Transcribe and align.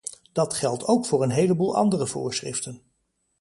Dat 0.31 0.53
geldt 0.53 0.83
ook 0.83 1.05
voor 1.05 1.23
een 1.23 1.29
heleboel 1.29 1.75
andere 1.75 2.07
voorschriften. 2.07 2.81